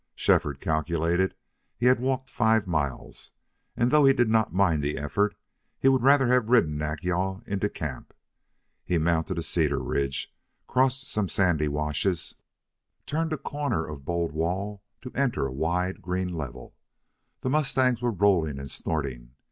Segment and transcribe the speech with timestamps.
[0.15, 1.35] Shefford calculated
[1.77, 3.33] he had walked five miles,
[3.77, 5.35] and though he did not mind the effort,
[5.77, 8.11] he would rather have ridden Nack yal into camp.
[8.83, 10.33] He mounted a cedar ridge,
[10.65, 12.33] crossed some sandy washes,
[13.05, 16.75] turned a corner of bold wall to enter a wide, green level.
[17.41, 19.35] The mustangs were rolling and snorting.